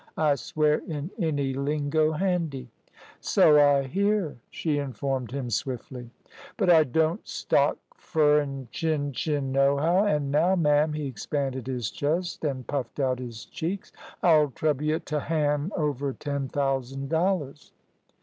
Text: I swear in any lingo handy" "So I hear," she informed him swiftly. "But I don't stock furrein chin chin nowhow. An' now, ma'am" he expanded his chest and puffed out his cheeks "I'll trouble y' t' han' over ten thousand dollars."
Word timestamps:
I 0.17 0.33
swear 0.33 0.79
in 0.87 1.11
any 1.19 1.53
lingo 1.53 2.13
handy" 2.13 2.69
"So 3.21 3.59
I 3.63 3.83
hear," 3.83 4.37
she 4.49 4.79
informed 4.79 5.29
him 5.31 5.51
swiftly. 5.51 6.09
"But 6.57 6.71
I 6.71 6.85
don't 6.85 7.27
stock 7.27 7.77
furrein 7.99 8.67
chin 8.71 9.11
chin 9.13 9.51
nowhow. 9.51 10.05
An' 10.07 10.31
now, 10.31 10.55
ma'am" 10.55 10.93
he 10.93 11.05
expanded 11.05 11.67
his 11.67 11.91
chest 11.91 12.43
and 12.43 12.65
puffed 12.65 12.99
out 12.99 13.19
his 13.19 13.45
cheeks 13.45 13.91
"I'll 14.23 14.49
trouble 14.49 14.85
y' 14.85 14.97
t' 14.97 15.17
han' 15.17 15.71
over 15.77 16.13
ten 16.13 16.47
thousand 16.49 17.09
dollars." 17.09 17.71